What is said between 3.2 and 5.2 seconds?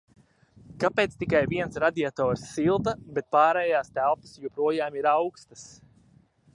pārējās telpas joprojām ir